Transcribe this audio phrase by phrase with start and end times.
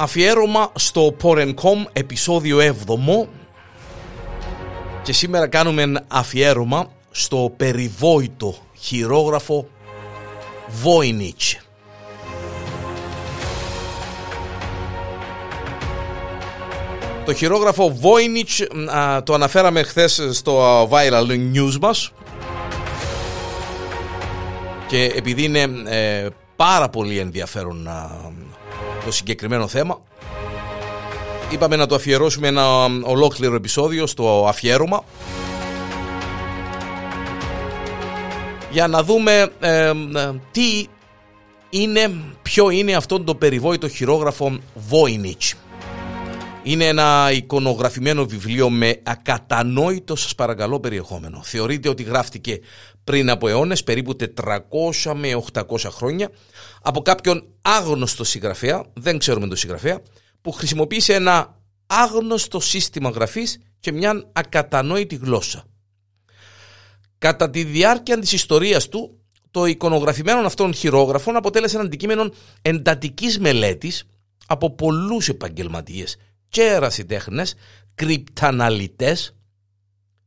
[0.00, 3.26] Αφιέρωμα στο Porencom επεισόδιο 7
[5.02, 9.68] και σήμερα κάνουμε αφιέρωμα στο περιβόητο χειρόγραφο
[10.84, 11.60] Voynich.
[17.24, 18.66] Το χειρόγραφο Voynich
[19.24, 22.12] το αναφέραμε χθες στο viral news μας
[24.86, 27.88] και επειδή είναι ε, πάρα πολύ ενδιαφέρον
[29.04, 30.00] το συγκεκριμένο θέμα
[31.50, 35.04] είπαμε να το αφιερώσουμε ένα ολόκληρο επεισόδιο στο αφιέρωμα
[38.70, 39.92] για να δούμε ε,
[40.50, 40.86] τι
[41.70, 42.10] είναι,
[42.42, 44.58] ποιο είναι αυτό το περιβόητο χειρόγραφο
[44.90, 45.67] Voynich.
[46.62, 51.42] Είναι ένα εικονογραφημένο βιβλίο με ακατανόητο σας παρακαλώ περιεχόμενο.
[51.42, 52.60] Θεωρείται ότι γράφτηκε
[53.04, 56.30] πριν από αιώνες, περίπου 400 με 800 χρόνια,
[56.82, 60.00] από κάποιον άγνωστο συγγραφέα, δεν ξέρουμε τον συγγραφέα,
[60.40, 65.64] που χρησιμοποίησε ένα άγνωστο σύστημα γραφής και μια ακατανόητη γλώσσα.
[67.18, 69.20] Κατά τη διάρκεια της ιστορίας του,
[69.50, 72.30] το εικονογραφημένο αυτών χειρόγραφων αποτέλεσε ένα αντικείμενο
[72.62, 74.04] εντατικής μελέτης
[74.46, 76.16] από πολλούς επαγγελματίες
[76.48, 77.54] και ερασιτέχνες,
[77.94, 79.34] κρυπταναλυτές,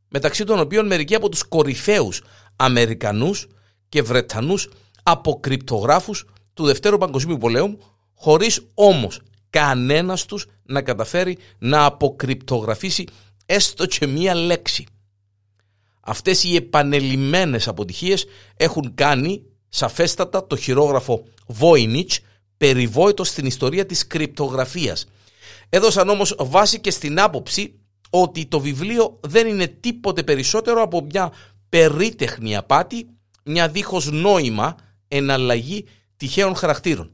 [0.08, 2.24] μεταξύ των οποίων μερικοί από τους κορυφαίους
[2.56, 3.48] Αμερικανούς
[3.90, 4.70] και Βρετανούς
[5.04, 7.80] αποκρυπτογράφους του Δευτέρου Παγκοσμίου Πολέμου,
[8.16, 13.06] χωρίς όμως κανένας τους να καταφέρει να αποκρυπτογραφήσει
[13.46, 14.86] έστω και μία λέξη.
[16.02, 18.26] Αυτές οι επανελειμμένες αποτυχίες
[18.58, 21.24] έχουν κάνει σαφέστατα το χειρόγραφο
[21.60, 22.18] Voynich
[22.58, 25.08] περιβόητο στην ιστορία της κρυπτογραφίας.
[25.74, 31.32] Έδωσαν όμως βάση και στην άποψη ότι το βιβλίο δεν είναι τίποτε περισσότερο από μια
[31.70, 33.08] περίτεχνη απάτη,
[33.44, 34.76] μια δίχως νόημα
[35.08, 35.86] εναλλαγή
[36.18, 37.12] τυχαίων χαρακτήρων.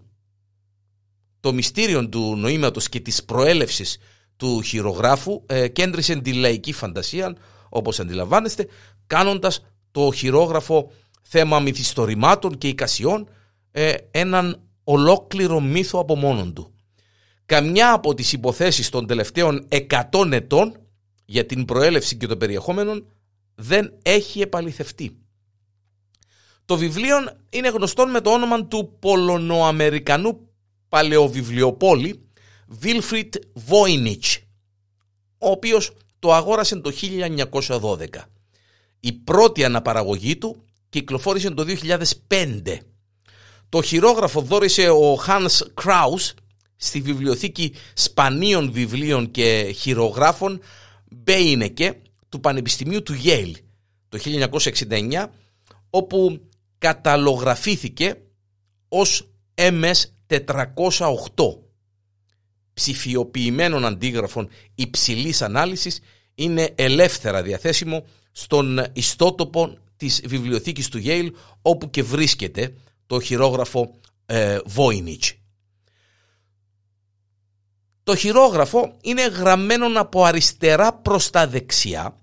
[1.39, 3.97] Το μυστήριο του νοήματος και της προέλευσης
[4.37, 7.35] του χειρογράφου ε, κέντρισε τη λαϊκή φαντασία,
[7.69, 8.67] όπως αντιλαμβάνεστε,
[9.07, 10.91] κάνοντας το χειρόγραφο
[11.21, 13.29] θέμα μυθιστορημάτων και εικασιών
[13.71, 16.71] ε, έναν ολόκληρο μύθο από μόνον του.
[17.47, 19.67] Καμιά από τις υποθέσεις των τελευταίων
[20.11, 20.77] 100 ετών
[21.25, 23.01] για την προέλευση και το περιεχόμενο
[23.55, 25.17] δεν έχει επαληθευτεί.
[26.65, 27.15] Το βιβλίο
[27.49, 30.49] είναι γνωστό με το όνομα του Πολωνοαμερικανού
[30.89, 32.29] παλαιοβιβλιοπόλη
[32.67, 33.35] Βίλφριτ
[33.69, 34.41] Voynich,
[35.37, 36.91] ο οποίος το αγόρασε το
[37.67, 38.05] 1912.
[38.99, 41.65] Η πρώτη αναπαραγωγή του κυκλοφόρησε το
[42.27, 42.77] 2005.
[43.69, 46.31] Το χειρόγραφο δόρισε ο Hans Kraus
[46.77, 50.61] στη βιβλιοθήκη σπανίων βιβλίων και χειρογράφων
[51.09, 53.53] Μπέινεκε του Πανεπιστημίου του Yale
[54.09, 54.19] το
[54.89, 55.25] 1969
[55.89, 56.41] όπου
[56.77, 58.15] καταλογραφήθηκε
[58.87, 61.15] ως MS408
[62.73, 65.99] ψηφιοποιημένων αντίγραφων υψηλής ανάλυσης
[66.35, 71.29] είναι ελεύθερα διαθέσιμο στον ιστότοπο της βιβλιοθήκης του Yale
[71.61, 72.73] όπου και βρίσκεται
[73.05, 73.95] το χειρόγραφο
[74.25, 75.35] ε, Voynich.
[78.07, 82.17] Το χειρόγραφο είναι γραμμένο από αριστερά προς τα δεξιά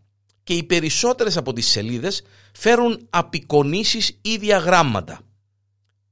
[0.45, 2.22] και οι περισσότερες από τις σελίδες
[2.53, 5.21] φέρουν απεικονίσεις ή διαγράμματα.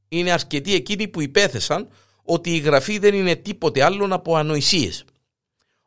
[0.09, 1.89] Είναι αρκετοί εκείνοι που υπέθεσαν
[2.23, 5.05] ότι η γραφή δεν είναι τίποτε άλλο από ανοησίες.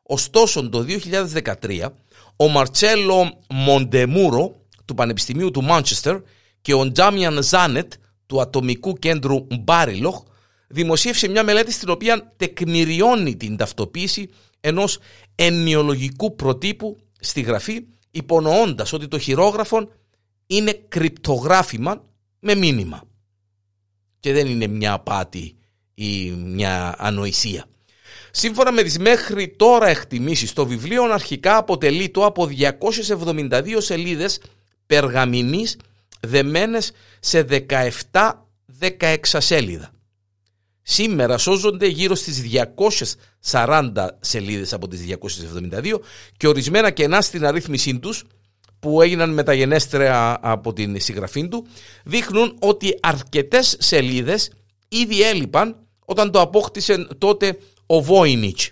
[0.04, 0.86] Ωστόσο το
[1.62, 1.90] 2013
[2.36, 6.18] ο Μαρτσέλο Μοντεμούρο του Πανεπιστημίου του Μάντσεστερ
[6.62, 7.94] και ο Ντάμιαν Ζάνετ
[8.26, 10.24] του Ατομικού Κέντρου Μπαριλότσε
[10.68, 15.00] δημοσίευσε μια μελέτη στην οποία τεκμηριώνει την ταυτοποίηση ενός
[15.36, 19.90] εννοιολογικού προτύπου στη γραφή υπονοώντας ότι το χειρόγραφο
[20.48, 22.04] είναι κρυπτογράφημα
[22.40, 23.04] με μήνυμα
[24.20, 25.56] και δεν είναι μια απάτη
[25.94, 27.66] ή μια ανοησία.
[28.32, 32.50] Σύμφωνα με τις μέχρι τώρα εκτιμήσεις, το βιβλίο αρχικά αποτελεί το από
[33.20, 34.42] 272 σελίδες
[34.86, 35.78] περγαμηνής
[36.20, 37.46] δεμένες σε
[38.12, 39.95] 17-16 σέλιδα.
[40.88, 42.42] Σήμερα σώζονται γύρω στις
[43.52, 46.00] 240 σελίδες από τις 272
[46.38, 48.24] και ορισμένα κενά στην αρρύθμισή τους
[48.80, 51.68] που έγιναν μεταγενέστερα από την συγγραφή του
[52.04, 54.52] δείχνουν ότι αρκετές σελίδες
[54.88, 58.72] ήδη έλειπαν όταν το απόκτησε τότε ο Βόινιτς.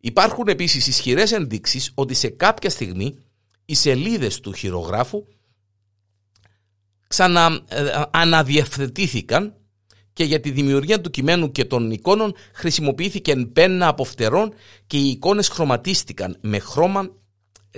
[0.00, 3.18] Υπάρχουν επίσης ισχυρές ενδείξεις ότι σε κάποια στιγμή
[3.64, 5.24] οι σελίδες του χειρογράφου
[7.08, 9.54] ξανααναδιευθετήθηκαν
[10.12, 14.52] και για τη δημιουργία του κειμένου και των εικόνων χρησιμοποιήθηκε πένα από φτερών
[14.86, 17.10] και οι εικόνες χρωματίστηκαν με χρώμα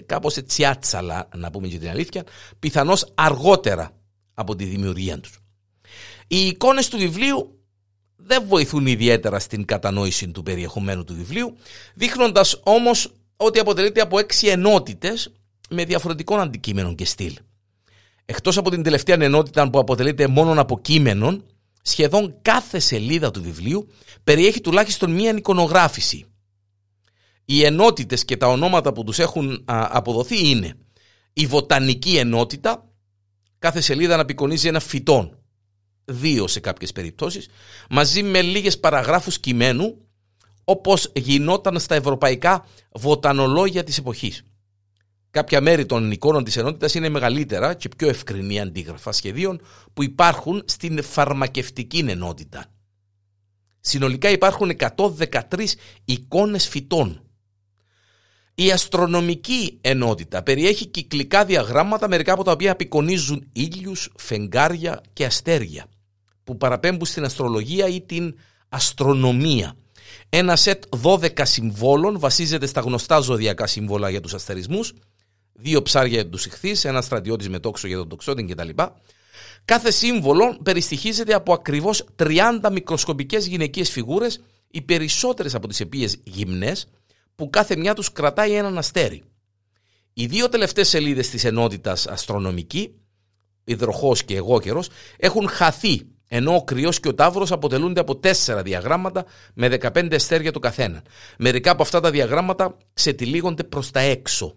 [0.07, 2.25] κάπως έτσι άτσαλα να πούμε και την αλήθεια
[2.59, 3.91] πιθανώς αργότερα
[4.35, 5.39] από τη δημιουργία τους.
[6.27, 7.59] Οι εικόνες του βιβλίου
[8.17, 11.57] δεν βοηθούν ιδιαίτερα στην κατανόηση του περιεχομένου του βιβλίου,
[11.95, 15.33] δείχνοντας όμως ότι αποτελείται από έξι ενότητες
[15.71, 17.37] με διαφορετικών αντικείμενων και στυλ.
[18.25, 21.45] Εκτός από την τελευταία ενότητα που αποτελείται μόνο από κείμενων,
[21.83, 23.89] σχεδόν κάθε σελίδα του βιβλίου
[24.25, 26.25] περιέχει τουλάχιστον μία εικονογράφηση.
[27.45, 30.77] Οι ενότητες και τα ονόματα που τους έχουν αποδοθεί είναι
[31.33, 32.89] η βοτανική ενότητα,
[33.59, 35.31] κάθε σελίδα αναπικονίζει ένα φυτό,
[36.05, 37.49] δύο σε κάποιες περιπτώσεις,
[37.91, 39.97] μαζί με λίγες παραγράφους κειμένου,
[40.65, 44.43] όπως γινόταν στα ευρωπαϊκά βοτανολόγια της εποχής.
[45.33, 49.61] Κάποια μέρη των εικόνων της ενότητας είναι μεγαλύτερα και πιο ευκρινή αντίγραφα σχεδίων
[49.93, 52.65] που υπάρχουν στην φαρμακευτική ενότητα.
[53.81, 55.67] Συνολικά υπάρχουν 113
[56.05, 57.23] εικόνες φυτών.
[58.55, 65.87] Η αστρονομική ενότητα περιέχει κυκλικά διαγράμματα μερικά από τα οποία απεικονίζουν ήλιους, φεγγάρια και αστέρια
[66.45, 68.35] που παραπέμπουν στην αστρολογία ή την
[68.69, 69.77] αστρονομία.
[70.29, 74.93] Ένα σετ 12 συμβόλων βασίζεται στα γνωστά ζωδιακά σύμβολα για τους αστερισμούς
[75.53, 78.69] δύο ψάρια για του ηχθεί, ένα στρατιώτης με τόξο για τον τοξότη κτλ.
[79.65, 84.41] Κάθε σύμβολο περιστοιχίζεται από ακριβώς 30 μικροσκοπικές γυναικείες φιγούρες,
[84.71, 86.87] οι περισσότερες από τις οποίες γυμνές,
[87.35, 89.23] που κάθε μια τους κρατάει έναν αστέρι.
[90.13, 92.95] Οι δύο τελευταίες σελίδες της ενότητας αστρονομική,
[93.65, 94.85] υδροχός και εγώ καιρό,
[95.17, 100.53] έχουν χαθεί, ενώ ο κρυός και ο τάβρος αποτελούνται από τέσσερα διαγράμματα με 15 αστέρια
[100.53, 101.03] το καθένα.
[101.39, 104.57] Μερικά από αυτά τα διαγράμματα ξετυλίγονται προς τα έξω.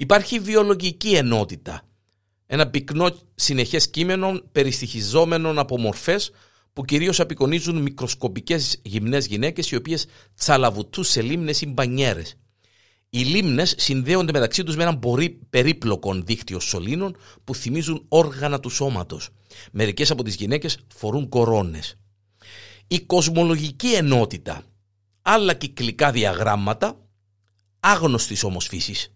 [0.00, 1.82] Υπάρχει βιολογική ενότητα.
[2.46, 6.30] Ένα πυκνό συνεχές κείμενο περιστοιχιζόμενων από μορφές
[6.72, 12.34] που κυρίως απεικονίζουν μικροσκοπικές γυμνές γυναίκες οι οποίες τσαλαβουτούν σε λίμνες ή μπανιέρες.
[13.10, 15.00] Οι λίμνες συνδέονται μεταξύ τους με έναν
[15.50, 19.28] περίπλοκο δίκτυο σωλήνων που θυμίζουν όργανα του σώματος.
[19.72, 21.98] Μερικές από τις γυναίκες φορούν κορώνες.
[22.86, 24.62] Η κοσμολογική ενότητα,
[25.22, 26.96] άλλα κυκλικά διαγράμματα,
[27.80, 29.12] άγνωστης όμως φύσης.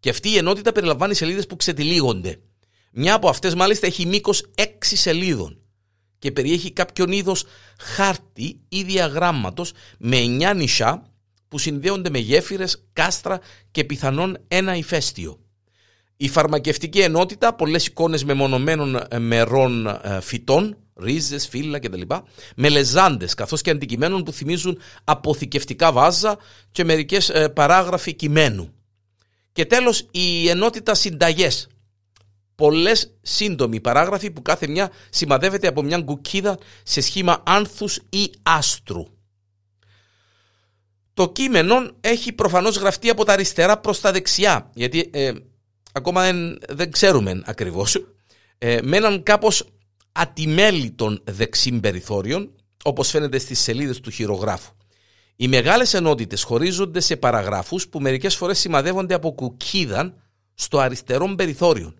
[0.00, 2.40] Και αυτή η ενότητα περιλαμβάνει σελίδες που ξετυλίγονται.
[2.92, 5.60] Μια από αυτές μάλιστα έχει μήκος 6 σελίδων
[6.18, 7.44] και περιέχει κάποιον είδος
[7.78, 11.10] χάρτη ή διαγράμματος με 9 νησιά
[11.48, 15.38] που συνδέονται με γέφυρες, κάστρα και πιθανόν ένα ηφαίστειο.
[16.16, 22.00] Η φαρμακευτική ενότητα, πολλές εικόνες μεμονωμένων ε, μερών ε, φυτών, ρίζες, φύλλα κτλ.
[22.56, 26.38] Με λεζάντες καθώς και αντικειμένων που θυμίζουν αποθηκευτικά βάζα
[26.72, 28.72] και μερικές ε, παράγραφοι κειμένου.
[29.52, 31.68] Και τέλος η ενότητα συνταγές.
[32.54, 39.04] Πολλές σύντομοι παράγραφοι που κάθε μια σημαδεύεται από μια γκουκίδα σε σχήμα άνθους ή άστρου.
[41.14, 45.32] Το κείμενο έχει προφανώς γραφτεί από τα αριστερά προς τα δεξιά, γιατί ε,
[45.92, 48.06] ακόμα δεν, δεν ξέρουμε ακριβώς,
[48.58, 49.64] ε, με έναν κάπως
[50.12, 52.52] ατιμέλητον δεξím περιθώριων,
[52.84, 54.72] όπως φαίνεται στις σελίδες του χειρογράφου.
[55.40, 60.22] Οι μεγάλες ενότητες χωρίζονται σε παραγράφους που μερικές φορές σημαδεύονται από κουκίδαν
[60.54, 61.94] στο αριστερό περιθώριο.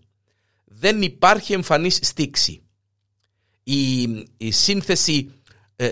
[0.64, 2.62] Δεν υπάρχει εμφανής στήξη.
[3.62, 4.02] Η,
[4.36, 5.30] η σύνθεση
[5.76, 5.90] ε,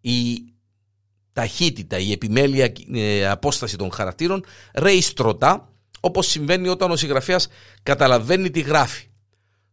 [0.00, 0.44] η
[1.32, 4.44] ταχύτητα, η επιμέλεια ε, απόσταση των χαρακτήρων
[4.74, 7.48] ρέει στρωτά όπως συμβαίνει όταν ο συγγραφέας
[7.82, 9.06] καταλαβαίνει τι γράφει.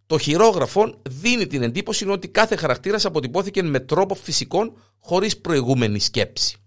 [0.08, 6.58] Το χειρόγραφο δίνει την εντύπωση ότι κάθε χαρακτήρας αποτυπώθηκε με τρόπο φυσικό χωρίς προηγούμενη σκέψη.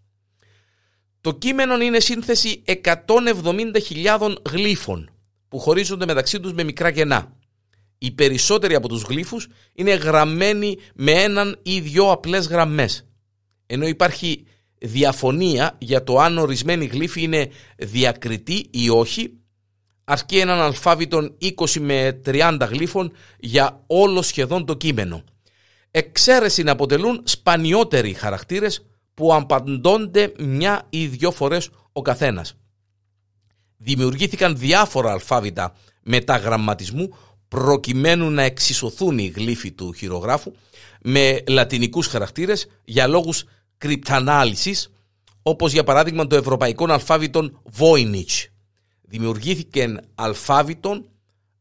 [1.21, 5.11] Το κείμενο είναι σύνθεση 170.000 γλύφων
[5.49, 7.37] που χωρίζονται μεταξύ τους με μικρά κενά.
[7.99, 13.07] Οι περισσότεροι από τους γλύφους είναι γραμμένοι με έναν ή δυο απλές γραμμές.
[13.67, 14.45] Ενώ υπάρχει
[14.79, 19.38] διαφωνία για το αν ορισμένη γλύφη είναι διακριτή ή όχι
[20.09, 25.25] αρκεί έναν αλφάβητον 20 με 30 γλύφων για όλο σχεδόν το κείμενο.
[25.91, 32.57] Εξαίρεση να αποτελούν σπανιότεροι χαρακτήρες που απαντώνται μια ή δυο φορές ο καθένας.
[33.77, 37.17] Δημιουργήθηκαν διάφορα αλφάβητα μεταγραμματισμού
[37.49, 40.53] προκειμένου να εξισωθούν οι γλύφοι του χειρογράφου
[41.03, 43.45] με λατινικούς χαρακτήρες για λόγους
[43.79, 44.93] κρυπτανάλυσης
[45.43, 48.47] όπως για παράδειγμα το ευρωπαϊκό αλφάβητο Voynich
[49.09, 51.05] δημιουργήθηκε αλφάβητον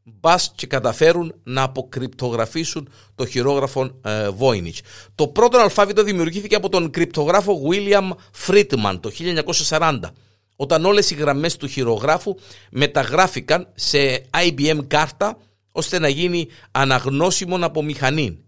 [0.04, 4.80] μπας και καταφέρουν να αποκρυπτογραφήσουν το χειρόγραφο ε, Voynich.
[5.16, 8.10] Το πρώτο αλφάβητο δημιουργήθηκε από τον κρυπτογράφο William
[8.48, 9.12] Friedman το
[9.70, 10.00] 1940
[10.56, 12.36] όταν όλες οι γραμμές του χειρογράφου
[12.72, 15.38] μεταγράφηκαν σε IBM κάρτα
[15.72, 18.40] ώστε να γίνει αναγνώσιμο από μηχανή.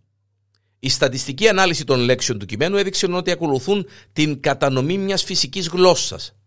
[0.79, 6.38] Η στατιστική ανάλυση των λέξεων του κειμένου έδειξε ότι ακολουθούν την κατανομή μιας φυσικής γλώσσας.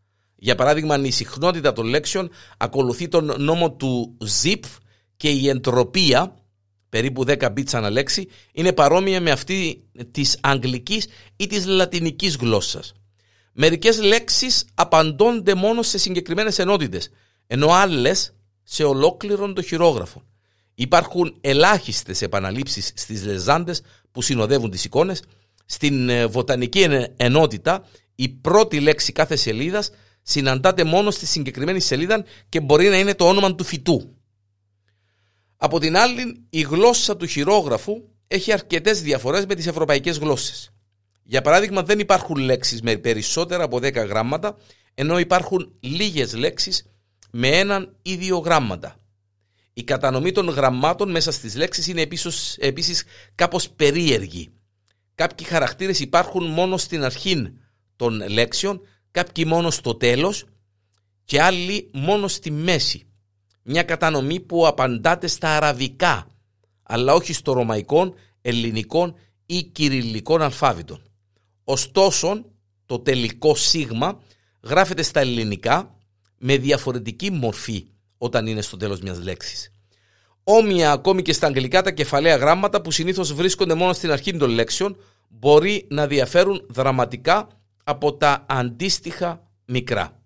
[0.44, 4.76] Για παράδειγμα, η συχνότητα των λέξεων ακολουθεί τον νόμο του Zipf
[5.16, 6.34] και η εντροπία
[6.88, 11.06] περίπου 10 bits ανά λέξη, είναι παρόμοια με αυτή της αγγλικής
[11.36, 12.92] ή της λατινικής γλώσσας.
[13.52, 17.10] Μερικές λέξεις απαντώνται μόνο σε συγκεκριμένες ενότητες,
[17.46, 20.22] ενώ άλλες σε ολόκληρον το χειρόγραφο.
[20.74, 25.22] Υπάρχουν ελάχιστες επαναλήψεις στις λεζάντες που συνοδεύουν τις εικόνες.
[25.66, 27.84] Στην ε, βοτανική ενότητα
[28.14, 29.90] η πρώτη λέξη κάθε σελίδας
[30.22, 34.16] συναντάται μόνο στη συγκεκριμένη σελίδα και μπορεί να είναι το όνομα του φυτού.
[35.56, 37.92] Από την άλλη, η γλώσσα του χειρόγραφου
[38.26, 40.72] έχει αρκετές διαφορές με τις ευρωπαϊκές γλώσσες.
[41.24, 44.56] Για παράδειγμα, δεν υπάρχουν λέξεις με περισσότερα από 10 γράμματα,
[44.94, 46.86] ενώ υπάρχουν λίγες λέξεις
[47.30, 48.96] με έναν ή δύο γράμματα.
[49.72, 54.52] Η κατανομή των γραμμάτων μέσα στις λέξεις είναι επίσης, επίσης κάπως περίεργη.
[55.14, 57.52] Κάποιοι χαρακτήρες υπάρχουν μόνο στην αρχή
[57.96, 58.80] των λέξεων,
[59.12, 60.44] κάποιοι μόνο στο τέλος
[61.24, 63.06] και άλλοι μόνο στη μέση.
[63.62, 66.26] Μια κατανομή που απαντάται στα αραβικά,
[66.82, 69.14] αλλά όχι στο ρωμαϊκό, ελληνικό
[69.46, 70.98] ή κυριλικό αλφάβητο.
[71.64, 72.44] Ωστόσο,
[72.86, 74.20] το τελικό σίγμα
[74.62, 75.94] γράφεται στα ελληνικά
[76.38, 77.86] με διαφορετική μορφή
[78.18, 79.72] όταν είναι στο τέλος μιας λέξης.
[80.44, 84.50] Όμοια ακόμη και στα αγγλικά τα κεφαλαία γράμματα που συνήθως βρίσκονται μόνο στην αρχή των
[84.50, 84.96] λέξεων
[85.28, 87.48] μπορεί να διαφέρουν δραματικά
[87.84, 90.20] από τα αντίστοιχα μικρά.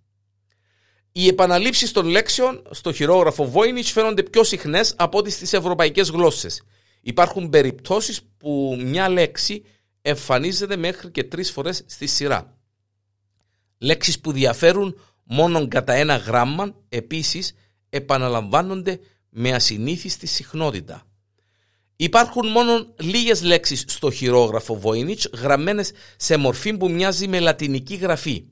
[1.13, 6.63] Οι επαναλήψεις των λέξεων στο χειρόγραφο Voynich φαίνονται πιο συχνές από ό,τι στις ευρωπαϊκές γλώσσες.
[7.01, 9.65] Υπάρχουν περιπτώσεις που μια λέξη
[10.03, 12.57] εμφανίζεται μέχρι και τρεις φορές στη σειρά.
[13.79, 17.55] Λέξεις που διαφέρουν μόνο κατά ένα γράμμα επίσης
[17.89, 21.06] επαναλαμβάνονται με ασυνήθιστη συχνότητα.
[21.97, 28.45] Υπάρχουν μόνο λίγες λέξεις στο χειρόγραφο Voynich γραμμένες σε μορφή που μοιάζει με λατινική γραφή.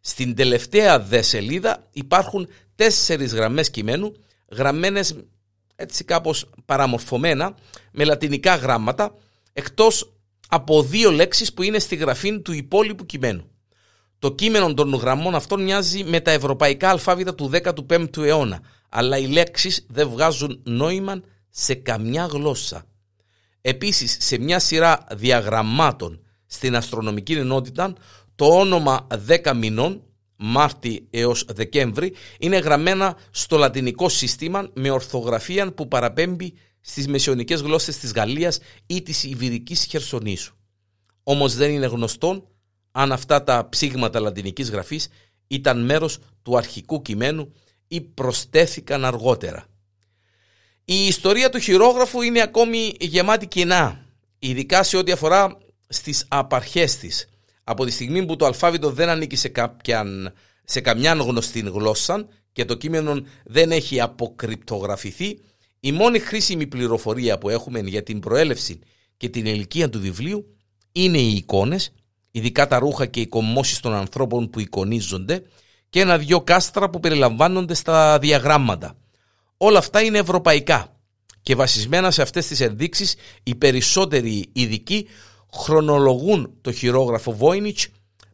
[0.00, 4.12] Στην τελευταία δε σελίδα υπάρχουν τέσσερις γραμμές κειμένου
[4.50, 5.14] γραμμένες
[5.76, 7.54] έτσι κάπως παραμορφωμένα
[7.92, 9.14] με λατινικά γράμματα
[9.52, 10.12] εκτός
[10.48, 13.50] από δύο λέξεις που είναι στη γραφή του υπόλοιπου κειμένου.
[14.18, 19.26] Το κείμενο των γραμμών αυτών μοιάζει με τα ευρωπαϊκά αλφάβητα του 15ου αιώνα, αλλά οι
[19.26, 21.20] λέξεις δεν βγάζουν νόημα
[21.50, 22.84] σε καμιά γλώσσα.
[23.60, 27.94] Επίσης, σε μια σειρά διαγραμμάτων στην αστρονομική ενότητα,
[28.34, 30.02] το όνομα 10 μηνών,
[30.36, 37.98] Μάρτι έως Δεκέμβρη, είναι γραμμένα στο λατινικό σύστημα με ορθογραφία που παραπέμπει στις μεσαιωνικές γλώσσες
[37.98, 40.54] της Γαλλίας ή της Ιβηρικής Χερσονήσου.
[41.22, 42.48] Όμως δεν είναι γνωστό
[42.92, 45.08] αν αυτά τα ψήγματα λατινικής γραφής
[45.46, 47.52] ήταν μέρος του αρχικού κειμένου
[47.88, 49.69] ή προστέθηκαν αργότερα.
[50.92, 54.06] Η ιστορία του χειρόγραφου είναι ακόμη γεμάτη κοινά,
[54.38, 57.28] ειδικά σε ό,τι αφορά στις απαρχές της.
[57.64, 60.32] Από τη στιγμή που το αλφάβητο δεν ανήκει σε, κάποιαν,
[60.64, 65.38] σε καμιά γνωστή γλώσσα και το κείμενο δεν έχει αποκρυπτογραφηθεί,
[65.80, 68.78] η μόνη χρήσιμη πληροφορία που έχουμε για την προέλευση
[69.16, 70.56] και την ηλικία του βιβλίου
[70.92, 71.92] είναι οι εικόνες,
[72.30, 75.42] ειδικά τα ρούχα και οι κομμώσεις των ανθρώπων που εικονίζονται
[75.90, 78.94] και ένα-δυο κάστρα που περιλαμβάνονται στα διαγράμματα.
[79.62, 80.96] Όλα αυτά είναι ευρωπαϊκά
[81.42, 85.06] και βασισμένα σε αυτές τις ενδείξεις οι περισσότεροι ειδικοί
[85.52, 87.84] χρονολογούν το χειρόγραφο Voynich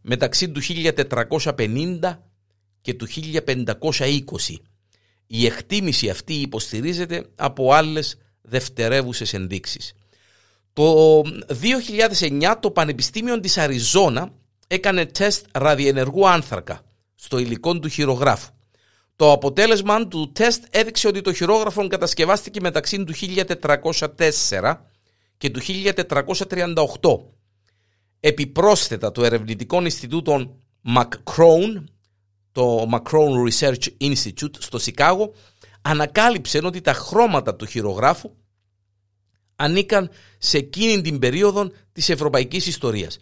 [0.03, 2.19] μεταξύ του 1450
[2.81, 4.55] και του 1520.
[5.27, 9.93] Η εκτίμηση αυτή υποστηρίζεται από άλλες δευτερεύουσες ενδείξεις.
[10.73, 11.23] Το
[12.19, 14.33] 2009 το Πανεπιστήμιο της Αριζόνα
[14.67, 16.81] έκανε τεστ ραδιενεργού άνθρακα
[17.15, 18.55] στο υλικό του χειρογράφου.
[19.17, 24.77] Το αποτέλεσμα του τεστ έδειξε ότι το χειρόγραφο κατασκευάστηκε μεταξύ του 1404
[25.37, 25.61] και του
[26.11, 26.75] 1438.
[28.21, 30.57] Επιπρόσθετα το ερευνητικό Ινστιτούτο
[30.97, 31.85] McCrone,
[32.53, 35.33] το McCrone Research Institute στο Σικάγο,
[35.83, 38.31] ανακάλυψε ότι τα χρώματα του χειρογράφου
[39.57, 43.19] ανήκαν σε εκείνη την περίοδο της ευρωπαϊκής ιστορίας.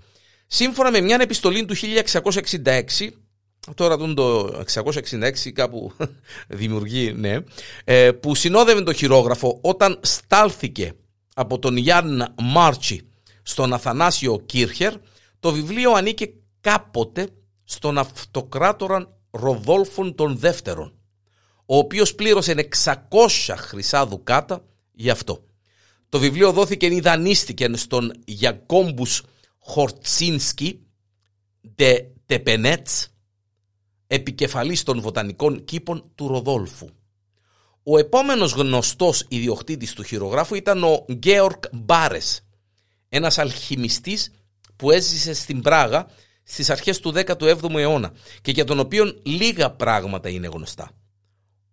[0.47, 3.11] Σύμφωνα με μια επιστολή του 1666,
[3.75, 5.92] τώρα το 666 κάπου
[6.49, 7.38] δημιουργεί, ναι,
[7.85, 10.92] ε, που συνόδευε το χειρόγραφο όταν στάλθηκε
[11.35, 13.09] από τον Γιάννα Μάρτσι
[13.42, 14.94] στον Αθανάσιο Κίρχερ,
[15.40, 17.28] το βιβλίο ανήκε κάποτε
[17.64, 20.92] στον αυτοκράτορα Ροδόλφων των Δεύτερων,
[21.66, 22.94] ο οποίος πλήρωσε 600
[23.56, 25.44] χρυσά δουκάτα γι' αυτό.
[26.09, 29.23] Το βιβλίο δόθηκε ή δανείστηκε στον Γιακόμπους
[29.59, 30.80] Χορτσίνσκι
[31.78, 33.13] de Τεπενέτς,
[34.07, 36.89] επικεφαλής των βοτανικών κήπων του Ροδόλφου.
[37.83, 42.47] Ο επόμενος γνωστός ιδιοκτήτης του χειρογράφου ήταν ο Γκέορκ Μπάρες,
[43.09, 44.31] ένας αλχημιστής
[44.77, 46.07] που έζησε στην Πράγα
[46.43, 50.91] στις αρχές του 17ου αιώνα και για τον οποίο λίγα πράγματα είναι γνωστά.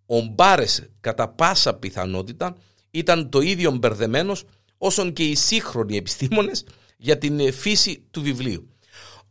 [0.06, 2.56] Ο Μπάρες κατά πάσα πιθανότητα
[2.90, 4.44] ήταν το ίδιο μπερδεμένος
[4.78, 6.64] όσον και οι σύγχρονοι επιστήμονες
[6.96, 8.71] για την φύση του βιβλίου.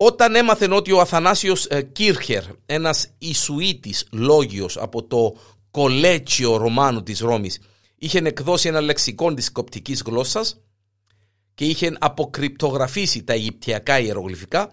[0.04, 5.36] Όταν έμαθαν ότι ο Αθανάσιος ε, Κίρχερ, ένας Ισουίτης λόγιος από το
[5.72, 7.60] κολέτσιο Ρωμάνου της Ρώμης,
[7.96, 10.62] είχε εκδώσει ένα λεξικό της κοπτικής γλώσσας
[11.54, 14.72] και είχε αποκρυπτογραφήσει τα Αιγυπτιακά ιερογλυφικά,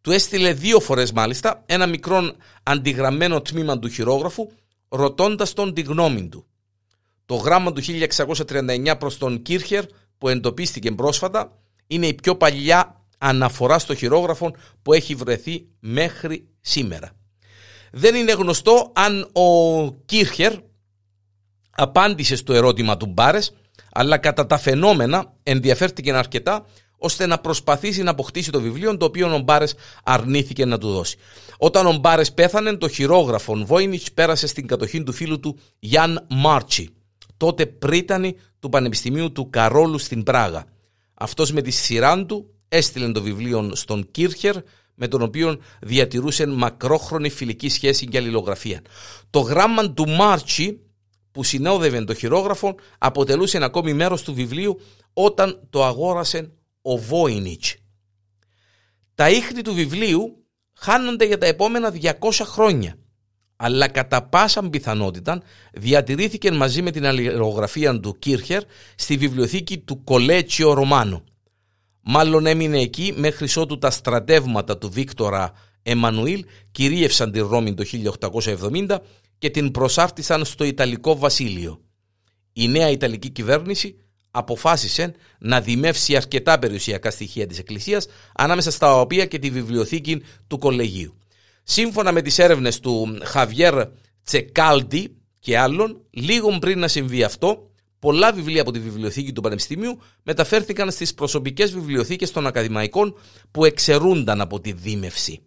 [0.00, 2.32] του έστειλε δύο φορές μάλιστα ένα μικρό
[2.62, 4.50] αντιγραμμένο τμήμα του χειρόγραφου,
[4.88, 6.46] ρωτώντας τον τη γνώμη του.
[7.26, 7.82] Το γράμμα του
[8.46, 9.84] 1639 προς τον Κίρχερ
[10.18, 17.10] που εντοπίστηκε πρόσφατα είναι η πιο παλιά αναφορά στο χειρόγραφο που έχει βρεθεί μέχρι σήμερα.
[17.92, 20.52] Δεν είναι γνωστό αν ο Κίρχερ
[21.70, 23.52] απάντησε στο ερώτημα του Μπάρες,
[23.92, 26.66] αλλά κατά τα φαινόμενα ενδιαφέρθηκε αρκετά
[26.98, 31.16] ώστε να προσπαθήσει να αποκτήσει το βιβλίο το οποίο ο Μπάρες αρνήθηκε να του δώσει.
[31.58, 36.88] Όταν ο Μπάρες πέθανε, το χειρόγραφο Βόινιτς πέρασε στην κατοχή του φίλου του Γιάν Μάρτσι,
[37.36, 40.64] τότε πρίτανη του Πανεπιστημίου του Καρόλου στην Πράγα.
[41.14, 44.56] Αυτός με τη σειρά του έστειλε το βιβλίο στον Κίρχερ
[44.94, 48.82] με τον οποίο διατηρούσε μακρόχρονη φιλική σχέση και αλληλογραφία.
[49.30, 50.80] Το γράμμα του Μάρτσι
[51.30, 54.80] που συνόδευε το χειρόγραφο αποτελούσε ένα ακόμη μέρος του βιβλίου
[55.12, 57.74] όταν το αγόρασε ο Βόινιτς.
[59.14, 60.44] Τα ίχνη του βιβλίου
[60.74, 62.98] χάνονται για τα επόμενα 200 χρόνια
[63.60, 68.62] αλλά κατά πάσα πιθανότητα διατηρήθηκε μαζί με την αλληλογραφία του Κίρχερ
[68.94, 71.24] στη βιβλιοθήκη του Κολέτσιο Ρωμάνο.
[72.10, 77.84] Μάλλον έμεινε εκεί μέχρι ότου τα στρατεύματα του Βίκτορα Εμμανουήλ κυρίευσαν τη Ρώμη το
[78.30, 78.96] 1870
[79.38, 81.80] και την προσάρτησαν στο Ιταλικό Βασίλειο.
[82.52, 83.96] Η νέα Ιταλική κυβέρνηση
[84.30, 90.58] αποφάσισε να δημεύσει αρκετά περιουσιακά στοιχεία της Εκκλησίας ανάμεσα στα οποία και τη βιβλιοθήκη του
[90.58, 91.14] Κολεγίου.
[91.62, 93.86] Σύμφωνα με τις έρευνες του Χαβιέρ
[94.24, 97.67] Τσεκάλντι και άλλων, λίγο πριν να συμβεί αυτό,
[97.98, 103.14] πολλά βιβλία από τη βιβλιοθήκη του Πανεπιστημίου μεταφέρθηκαν στις προσωπικές βιβλιοθήκες των ακαδημαϊκών
[103.50, 105.42] που εξαιρούνταν από τη δίμευση.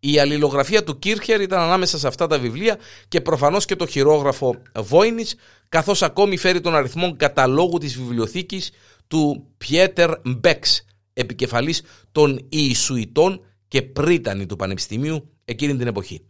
[0.00, 4.62] Η αλληλογραφία του Κίρχερ ήταν ανάμεσα σε αυτά τα βιβλία και προφανώς και το χειρόγραφο
[4.78, 5.34] Βόινιτς,
[5.68, 8.70] καθώς ακόμη φέρει τον αριθμό καταλόγου της βιβλιοθήκης
[9.06, 16.26] του Πιέτερ Μπέξ, επικεφαλής των Ιησουητών και πρίτανη του Πανεπιστημίου εκείνη την εποχή.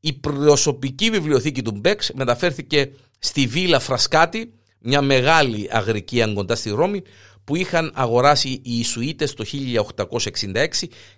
[0.00, 7.02] Η προσωπική βιβλιοθήκη του Μπέξ μεταφέρθηκε στη Βίλα Φρασκάτη, μια μεγάλη αγρική κοντά στη Ρώμη,
[7.44, 10.66] που είχαν αγοράσει οι Ισουίτες το 1866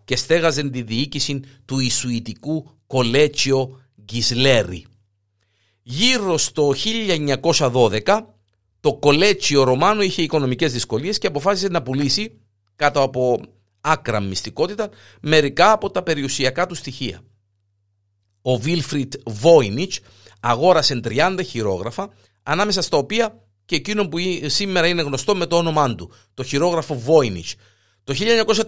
[0.05, 4.87] και στέγαζαν τη διοίκηση του Ισουητικού Κολέτσιο Γκισλέρι.
[5.83, 6.75] Γύρω στο
[7.57, 8.21] 1912
[8.81, 12.41] το Κολέτσιο Ρωμάνο είχε οικονομικές δυσκολίες και αποφάσισε να πουλήσει
[12.77, 13.41] κάτω από
[13.81, 14.89] άκρα μυστικότητα
[15.21, 17.21] μερικά από τα περιουσιακά του στοιχεία.
[18.43, 20.01] Ο Βίλφριτ Βόινιτς
[20.41, 22.11] αγόρασε 30 χειρόγραφα
[22.43, 26.95] ανάμεσα στα οποία και εκείνο που σήμερα είναι γνωστό με το όνομά του, το χειρόγραφο
[26.95, 27.55] Βόινιτς.
[28.05, 28.15] Το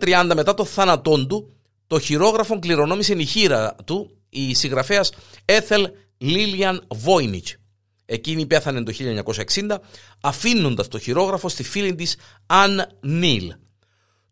[0.01, 1.57] 1930 μετά το θάνατόν του,
[1.87, 5.13] το χειρόγραφο κληρονόμησε η χείρα του, η συγγραφέας
[5.45, 7.57] Έθελ Λίλιαν Βόινιτς.
[8.05, 9.79] Εκείνη πέθανε το 1960
[10.21, 13.53] αφήνοντας το χειρόγραφο στη φίλη της Αν Νίλ.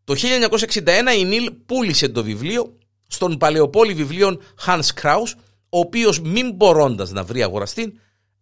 [0.04, 5.32] Το 1961 η Νίλ πούλησε το βιβλίο στον παλαιοπόλη βιβλίων Hans Kraus,
[5.70, 7.92] ο οποίος μην μπορώντας να βρει αγοραστή,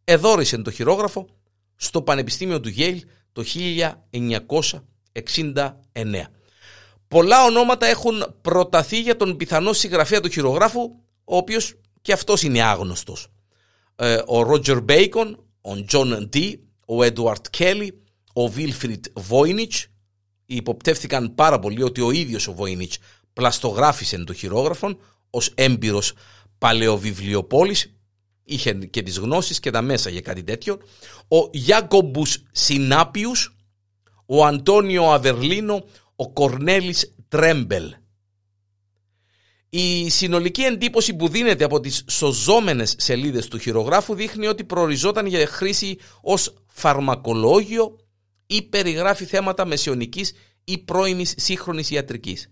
[0.04, 1.26] εδόρισε το χειρόγραφο
[1.76, 3.00] στο Πανεπιστήμιο του Yale
[3.32, 3.44] το
[5.12, 6.24] 1969.
[7.08, 10.80] Πολλά ονόματα έχουν προταθεί για τον πιθανό συγγραφέα του χειρογράφου,
[11.24, 13.28] ο οποίος και αυτός είναι άγνωστος.
[13.96, 19.86] Ε, ο Ρότζερ Μπέικον, ο Τζον Ντί, ο Έντουαρντ Κέλλι, ο Βίλφριντ Βόινιτς,
[20.46, 22.98] υποπτεύθηκαν πάρα πολύ ότι ο ίδιος ο Βόινιτς
[23.32, 24.98] πλαστογράφησε το χειρόγραφο
[25.30, 26.12] ως έμπειρος
[26.58, 27.92] παλαιοβιβλιοπόλης
[28.44, 30.78] είχε και τις γνώσεις και τα μέσα για κάτι τέτοιο
[31.28, 33.56] ο Γιάκομπους Σινάπιους
[34.26, 35.84] ο Αντώνιο Αβερλίνο
[36.16, 37.94] ο Κορνέλης Τρέμπελ
[39.70, 45.46] η συνολική εντύπωση που δίνεται από τις σωζόμενες σελίδες του χειρογράφου δείχνει ότι προοριζόταν για
[45.46, 47.98] χρήση ως φαρμακολόγιο
[48.46, 50.32] ή περιγράφει θέματα μεσαιωνικής
[50.64, 52.50] ή πρώιμης σύγχρονης ιατρικής.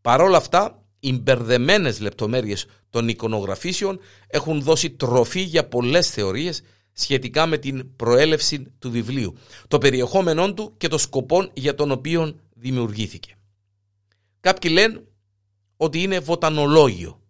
[0.00, 6.62] Παρόλα αυτά, οι μπερδεμένε λεπτομέρειες των εικονογραφήσεων έχουν δώσει τροφή για πολλές θεωρίες
[6.92, 9.34] σχετικά με την προέλευση του βιβλίου,
[9.68, 13.34] το περιεχόμενό του και το σκοπό για τον οποίο δημιουργήθηκε.
[14.40, 15.04] Κάποιοι λένε
[15.76, 17.20] ότι είναι βοτανολόγιο.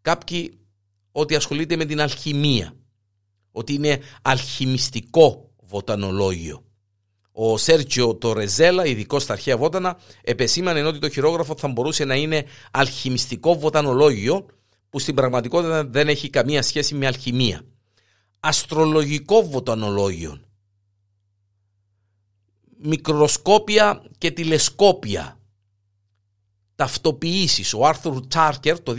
[0.00, 0.58] Κάποιοι
[1.12, 2.76] ότι ασχολείται με την αλχημία.
[3.50, 6.64] Ότι είναι αλχημιστικό βοτανολόγιο.
[7.36, 12.44] Ο Σέρτζιο Τορεζέλα, ειδικός στα αρχαία βότανα, επεσήμανε ότι το χειρόγραφο θα μπορούσε να είναι
[12.70, 14.46] αλχημιστικό βοτανολόγιο,
[14.88, 17.62] που στην πραγματικότητα δεν έχει καμία σχέση με αλχημία.
[18.40, 20.40] αστρολογικό βοτανολόγιο,
[22.78, 25.38] μικροσκόπια και τηλεσκόπια,
[26.74, 27.74] ταυτοποιήσεις.
[27.74, 28.94] Ο Άρθουρ Τσάρκερ το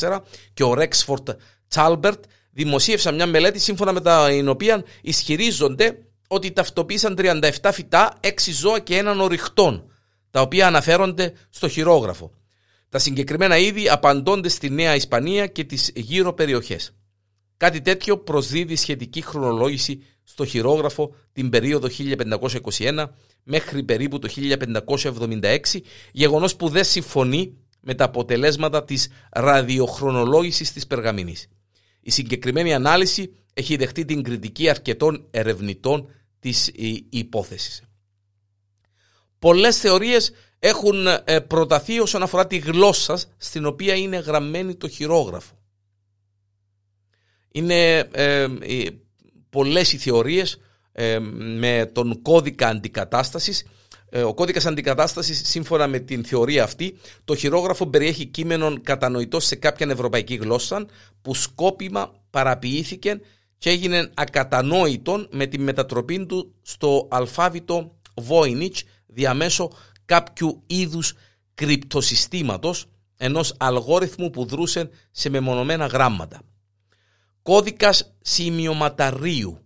[0.00, 0.20] 2014
[0.54, 1.30] και ο Ρέξφορτ
[1.68, 8.78] Τσάλμπερτ δημοσίευσαν μια μελέτη σύμφωνα με την οποία ισχυρίζονται ότι ταυτοποίησαν 37 φυτά, 6 ζώα
[8.78, 9.90] και έναν οριχτών,
[10.30, 12.30] τα οποία αναφέρονται στο χειρόγραφο.
[12.88, 16.94] Τα συγκεκριμένα είδη απαντώνται στη Νέα Ισπανία και τις γύρω περιοχές.
[17.56, 21.88] Κάτι τέτοιο προσδίδει σχετική χρονολόγηση στο χειρόγραφο την περίοδο
[22.78, 23.06] 1521
[23.42, 24.28] μέχρι περίπου το
[24.82, 25.58] 1576,
[26.12, 31.48] γεγονός που δεν συμφωνεί με τα αποτελέσματα της ραδιοχρονολόγησης της περγαμηνής.
[32.00, 36.08] Η συγκεκριμένη ανάλυση έχει δεχτεί την κριτική αρκετών ερευνητών
[36.40, 36.70] της
[37.10, 37.82] υπόθεσης.
[39.38, 45.54] Πολλές θεωρίες έχουν ε, προταθεί όσον αφορά τη γλώσσα στην οποία είναι γραμμένη το χειρόγραφο.
[47.52, 48.46] Είναι ε,
[49.50, 50.58] πολλές οι θεωρίες
[50.92, 51.18] ε,
[51.58, 53.66] με τον κώδικα αντικατάστασης.
[54.10, 59.56] Ε, ο κώδικας αντικατάστασης σύμφωνα με την θεωρία αυτή το χειρόγραφο περιέχει κείμενο κατανοητό σε
[59.56, 60.86] κάποια ευρωπαϊκή γλώσσα
[61.22, 63.20] που σκόπιμα παραποιήθηκε
[63.58, 67.96] και έγινε ακατανόητο με τη μετατροπή του στο αλφάβητο
[68.28, 69.70] Voynich διαμέσω
[70.04, 71.14] κάποιου είδους
[71.54, 76.40] κρυπτοσυστήματος ενός αλγόριθμου που δρούσε σε μεμονωμένα γράμματα.
[77.42, 79.58] Κώδικας σημειωματαρίου.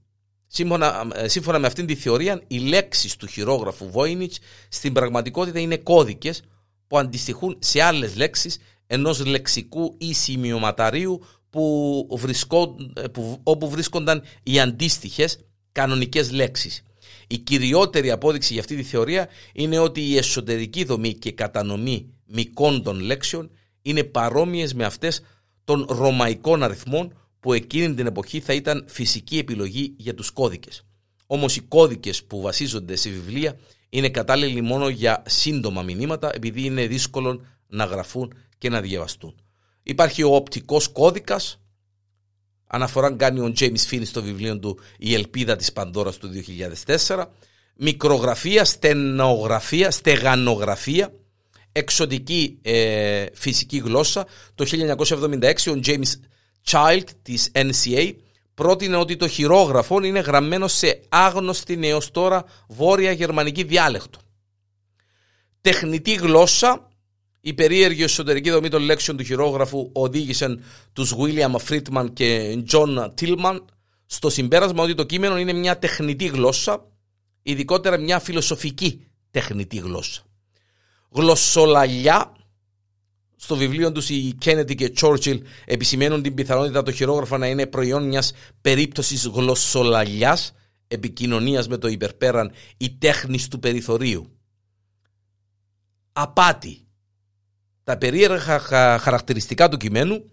[0.46, 4.34] Σύμφωνα, ε, σύμφωνα με αυτήν τη θεωρία, οι λέξεις του χειρόγραφου Voynich
[4.68, 6.42] στην πραγματικότητα είναι κώδικες
[6.86, 14.22] που αντιστοιχούν σε άλλες λέξεις ενός λεξικού ή σημειωματαρίου που βρισκό, ε, που, όπου βρίσκονταν
[14.42, 15.38] οι αντίστοιχες
[15.72, 16.82] κανονικές λέξεις.
[17.26, 22.82] Η κυριότερη απόδειξη για αυτή τη θεωρία είναι ότι η εσωτερική δομή και κατανομή μικών
[22.82, 23.50] των λέξεων
[23.82, 25.22] είναι παρόμοιες με αυτές
[25.64, 30.82] των ρωμαϊκών αριθμών που εκείνη την εποχή θα ήταν φυσική επιλογή για τους κώδικες.
[31.26, 33.56] Όμως οι κώδικες που βασίζονται σε βιβλία
[33.90, 39.34] είναι κατάλληλοι μόνο για σύντομα μηνύματα επειδή είναι δύσκολο να γραφούν και να διαβαστούν.
[39.90, 41.60] Υπάρχει ο οπτικός κώδικας,
[42.66, 46.30] αναφορά κάνει ο James Finn στο βιβλίο του «Η ελπίδα της Πανδώρας» του
[47.06, 47.24] 2004,
[47.76, 51.12] μικρογραφία, στενογραφία, στεγανογραφία,
[51.72, 54.26] εξωτική ε, φυσική γλώσσα.
[54.54, 56.12] Το 1976 ο James
[56.70, 58.14] Child της NCA
[58.54, 64.18] πρότεινε ότι το χειρόγραφο είναι γραμμένο σε άγνωστη έως τώρα βόρεια γερμανική διάλεκτο.
[65.60, 66.89] Τεχνητή γλώσσα,
[67.40, 73.58] η περίεργη εσωτερική δομή των λέξεων του χειρόγραφου οδήγησαν τους William Friedman και John Tillman
[74.06, 76.86] στο συμπέρασμα ότι το κείμενο είναι μια τεχνητή γλώσσα,
[77.42, 80.22] ειδικότερα μια φιλοσοφική τεχνητή γλώσσα.
[81.10, 82.32] Γλωσσολαλιά
[83.36, 88.06] στο βιβλίο τους οι Κένετι και Τσόρτσιλ επισημαίνουν την πιθανότητα το χειρόγραφο να είναι προϊόν
[88.06, 90.52] μιας περίπτωσης γλωσσολαλιάς
[90.88, 94.30] επικοινωνίας με το υπερπέραν ή τέχνης του περιθωρίου.
[96.12, 96.84] Απάτη.
[97.90, 98.58] Τα περίεργα
[98.98, 100.24] χαρακτηριστικά του κειμένου,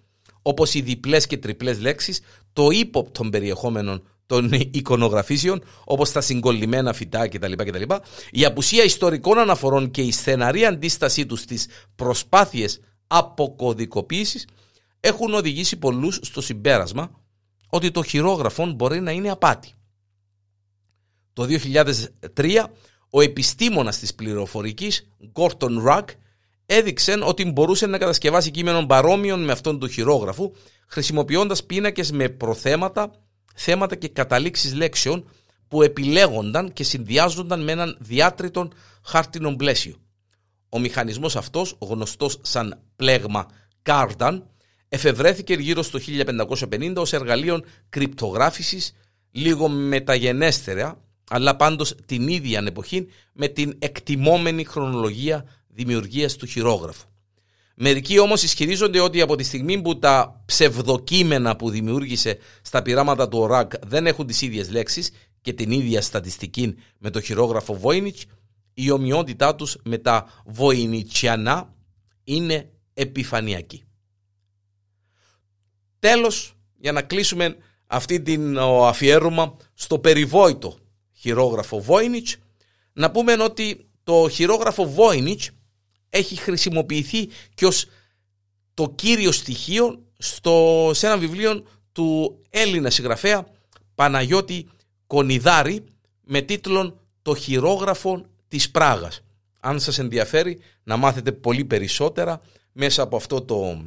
[0.41, 2.21] όπως οι διπλές και τριπλές λέξεις,
[2.53, 7.51] το ύποπτο περιεχόμενο των εικονογραφήσεων, όπως τα συγκολλημένα φυτά κτλ.
[7.51, 7.81] κτλ.
[8.31, 14.47] Η απουσία ιστορικών αναφορών και η στεναρή αντίστασή τους στις προσπάθειες αποκωδικοποίησης
[14.99, 17.11] έχουν οδηγήσει πολλούς στο συμπέρασμα
[17.69, 19.73] ότι το χειρόγραφο μπορεί να είναι απάτη.
[21.33, 21.47] Το
[22.35, 22.63] 2003
[23.09, 26.09] ο επιστήμονας της πληροφορικής Gordon Ρακ
[26.67, 30.51] έδειξε ότι μπορούσε να κατασκευάσει κείμενο παρόμοιων με αυτόν του χειρόγραφου
[30.87, 33.11] χρησιμοποιώντας πίνακες με προθέματα,
[33.55, 35.29] θέματα και καταλήξεις λέξεων
[35.67, 39.95] που επιλέγονταν και συνδυάζονταν με έναν διάτριτον χάρτινο πλαίσιο.
[40.69, 43.45] Ο μηχανισμός αυτός, γνωστός σαν πλέγμα
[43.81, 44.49] Κάρταν,
[44.89, 48.93] εφευρέθηκε γύρω στο 1550 ως εργαλείο κρυπτογράφησης
[49.31, 55.45] λίγο μεταγενέστερα, αλλά πάντως την ίδια εποχή με την εκτιμόμενη χρονολογία
[55.77, 57.07] δημιουργίας του χειρόγραφου.
[57.75, 63.37] Μερικοί όμως ισχυρίζονται ότι από τη στιγμή που τα ψευδοκείμενα που δημιούργησε στα πειράματα του
[63.37, 65.11] ΟΡΑΚ δεν έχουν τις ίδιες λέξεις
[65.41, 68.21] και την ίδια στατιστική με το χειρόγραφο Voynich,
[68.73, 71.73] η ομοιότητά τους με τα βοηνιτσιανά
[72.23, 73.83] είναι επιφανειακή.
[75.99, 77.55] Τέλος, για να κλείσουμε
[77.87, 80.77] αυτή την αφιέρωμα στο περιβόητο
[81.13, 82.33] χειρόγραφο Voynich,
[82.93, 85.47] να πούμε ότι το χειρόγραφο Voynich
[86.09, 87.85] έχει χρησιμοποιηθεί και ως
[88.73, 93.47] το κύριο στοιχείο στο, σε ένα βιβλίο του Έλληνα συγγραφέα
[93.95, 94.69] Παναγιώτη
[95.07, 95.83] Κονιδάρη
[96.23, 99.21] με τίτλο «Το χειρόγραφο της Πράγας.
[99.59, 102.41] Αν σας ενδιαφέρει να μάθετε πολύ περισσότερα
[102.71, 103.83] μέσα από αυτό το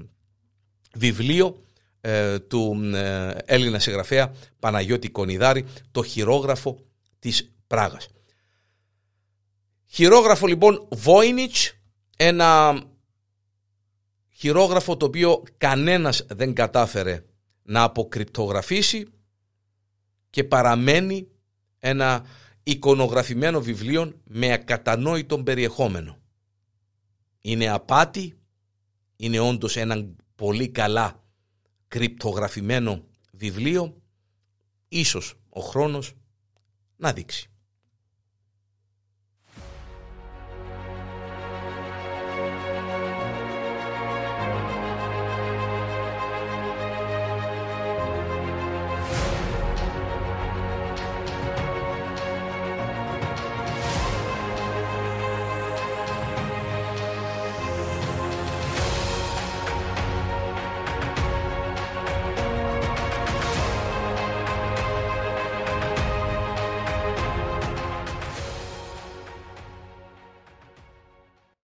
[0.95, 1.63] βιβλίο
[2.01, 6.79] ε, του ε, Έλληνα συγγραφέα Παναγιώτη Κονιδάρη, το χειρόγραφο
[7.19, 8.09] της Πράγας.
[9.87, 11.71] Χειρόγραφο λοιπόν Voynich,
[12.23, 12.83] ένα
[14.31, 17.25] χειρόγραφο το οποίο κανένας δεν κατάφερε
[17.63, 19.07] να αποκρυπτογραφήσει
[20.31, 21.29] και παραμένει
[21.79, 22.27] ένα
[22.63, 26.19] εικονογραφημένο βιβλίο με ακατανόητο περιεχόμενο.
[27.41, 28.39] Είναι απάτη,
[29.17, 31.25] είναι όντως ένα πολύ καλά
[31.89, 34.03] κρυπτογραφημένο βιβλίο,
[34.89, 36.13] ίσως ο χρόνος
[36.97, 37.50] να δείξει.